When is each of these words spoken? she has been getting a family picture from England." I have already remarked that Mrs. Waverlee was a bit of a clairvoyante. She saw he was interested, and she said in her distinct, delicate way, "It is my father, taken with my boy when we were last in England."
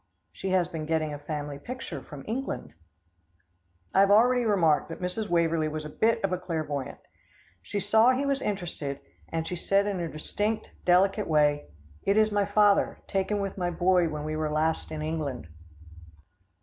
she 0.31 0.49
has 0.49 0.67
been 0.67 0.87
getting 0.87 1.13
a 1.13 1.19
family 1.19 1.59
picture 1.59 2.01
from 2.01 2.25
England." 2.27 2.73
I 3.93 3.99
have 3.99 4.09
already 4.09 4.45
remarked 4.45 4.89
that 4.89 4.99
Mrs. 4.99 5.27
Waverlee 5.29 5.67
was 5.69 5.85
a 5.85 5.91
bit 5.91 6.23
of 6.23 6.33
a 6.33 6.39
clairvoyante. 6.39 7.05
She 7.61 7.79
saw 7.79 8.09
he 8.09 8.25
was 8.25 8.41
interested, 8.41 8.99
and 9.29 9.47
she 9.47 9.55
said 9.55 9.85
in 9.85 9.99
her 9.99 10.07
distinct, 10.07 10.71
delicate 10.85 11.27
way, 11.27 11.67
"It 12.01 12.17
is 12.17 12.31
my 12.31 12.45
father, 12.47 12.97
taken 13.07 13.41
with 13.41 13.59
my 13.59 13.69
boy 13.69 14.09
when 14.09 14.23
we 14.23 14.35
were 14.35 14.49
last 14.49 14.89
in 14.89 15.03
England." 15.03 15.47